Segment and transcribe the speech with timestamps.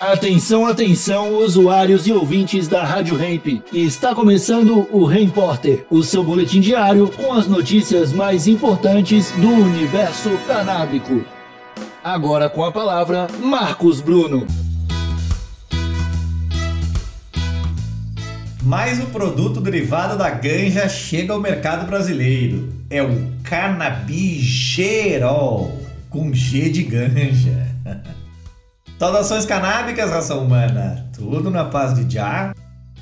[0.00, 3.62] Atenção, atenção, usuários e ouvintes da Rádio Hemp.
[3.70, 10.30] Está começando o Repórter, o seu boletim diário com as notícias mais importantes do universo
[10.46, 11.22] canábico.
[12.02, 14.46] Agora com a palavra, Marcos Bruno.
[18.62, 22.72] Mais um produto derivado da ganja chega ao mercado brasileiro.
[22.88, 25.78] É o canabigerol,
[26.08, 27.68] com G de ganja.
[29.00, 31.08] Saudações canábicas, raça humana!
[31.14, 32.54] Tudo na paz de Já?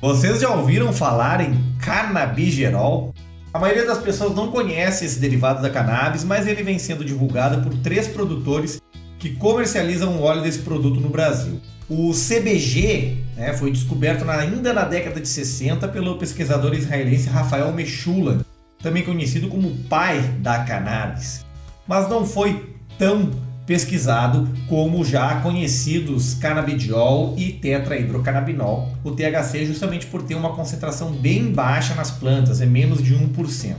[0.00, 3.12] Vocês já ouviram falar em canabigerol?
[3.52, 7.60] A maioria das pessoas não conhece esse derivado da cannabis, mas ele vem sendo divulgado
[7.60, 8.80] por três produtores
[9.18, 11.60] que comercializam o óleo desse produto no Brasil.
[11.90, 18.40] O CBG né, foi descoberto ainda na década de 60 pelo pesquisador israelense Rafael Mechula,
[18.82, 21.44] também conhecido como pai da cannabis.
[21.86, 23.30] Mas não foi tão
[23.66, 31.52] pesquisado como já conhecidos canabidiol e tetrahidrocannabinol, o THC justamente por ter uma concentração bem
[31.52, 33.76] baixa nas plantas, é menos de 1%.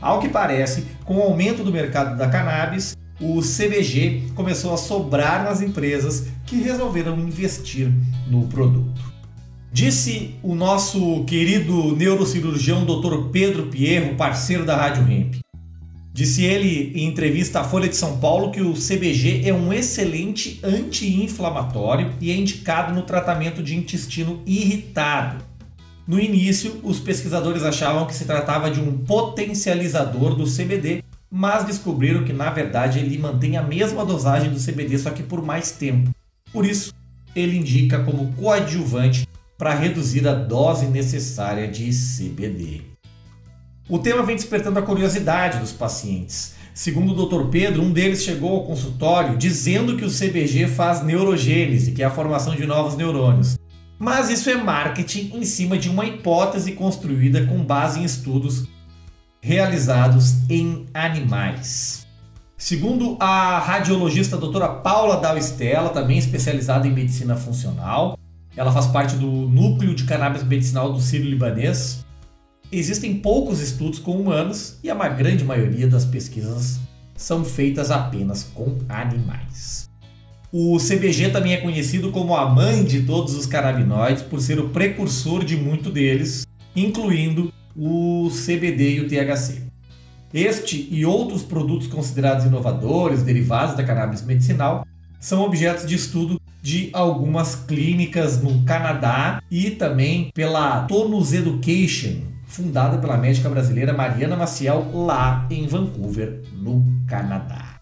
[0.00, 5.44] Ao que parece, com o aumento do mercado da cannabis, o CBG começou a sobrar
[5.44, 7.88] nas empresas que resolveram investir
[8.26, 9.00] no produto.
[9.72, 13.30] Disse o nosso querido neurocirurgião Dr.
[13.30, 15.41] Pedro Pierro, parceiro da Rádio Hemp.
[16.14, 20.60] Disse ele em entrevista à Folha de São Paulo que o CBG é um excelente
[20.62, 25.42] anti-inflamatório e é indicado no tratamento de intestino irritado.
[26.06, 32.24] No início, os pesquisadores achavam que se tratava de um potencializador do CBD, mas descobriram
[32.24, 36.10] que na verdade ele mantém a mesma dosagem do CBD, só que por mais tempo.
[36.52, 36.92] Por isso,
[37.34, 42.91] ele indica como coadjuvante para reduzir a dose necessária de CBD.
[43.88, 46.54] O tema vem despertando a curiosidade dos pacientes.
[46.72, 47.48] Segundo o Dr.
[47.50, 52.10] Pedro, um deles chegou ao consultório dizendo que o CBG faz neurogênese, que é a
[52.10, 53.58] formação de novos neurônios.
[53.98, 58.68] Mas isso é marketing em cima de uma hipótese construída com base em estudos
[59.40, 62.06] realizados em animais.
[62.56, 68.16] Segundo a radiologista doutora Paula Dalstella, também especializada em medicina funcional,
[68.56, 72.04] ela faz parte do núcleo de cannabis medicinal do Sírio Libanês,
[72.74, 76.80] Existem poucos estudos com humanos e a grande maioria das pesquisas
[77.14, 79.90] são feitas apenas com animais.
[80.50, 84.70] O CBG também é conhecido como a mãe de todos os canabinoides por ser o
[84.70, 89.64] precursor de muito deles, incluindo o CBD e o THC.
[90.32, 94.86] Este e outros produtos considerados inovadores, derivados da cannabis medicinal,
[95.20, 102.98] são objetos de estudo de algumas clínicas no Canadá e também pela Tonus Education, fundada
[102.98, 107.80] pela médica brasileira Mariana Maciel lá em Vancouver, no Canadá.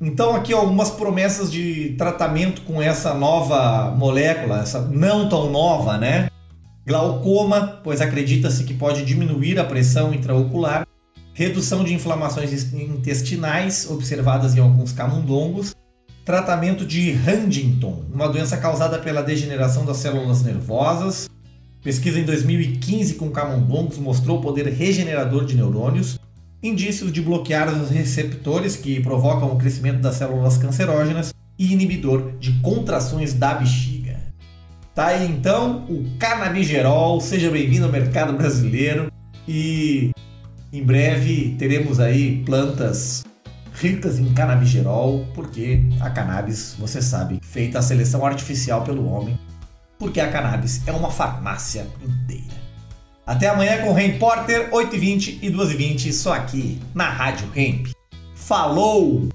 [0.00, 6.30] Então aqui algumas promessas de tratamento com essa nova molécula, essa não tão nova, né?
[6.86, 10.86] Glaucoma, pois acredita-se que pode diminuir a pressão intraocular,
[11.34, 15.74] redução de inflamações intestinais observadas em alguns camundongos,
[16.24, 21.28] tratamento de Huntington, uma doença causada pela degeneração das células nervosas,
[21.82, 26.18] Pesquisa em 2015 com camundongos mostrou o poder regenerador de neurônios,
[26.60, 32.52] indícios de bloquear os receptores que provocam o crescimento das células cancerógenas e inibidor de
[32.60, 34.18] contrações da bexiga.
[34.92, 39.12] Tá aí então o canabigerol, seja bem-vindo ao mercado brasileiro
[39.46, 40.10] e
[40.72, 43.24] em breve teremos aí plantas
[43.72, 49.38] ricas em canabigerol, porque a cannabis, você sabe, feita a seleção artificial pelo homem,
[49.98, 52.58] porque a cannabis é uma farmácia inteira.
[53.26, 57.88] Até amanhã com o Repórter 8h20 e 2h20, só aqui na Rádio Hemp.
[58.34, 59.28] Falou!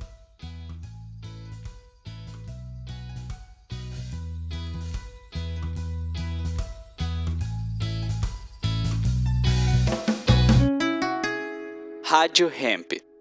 [12.04, 13.13] Rádio Hemp.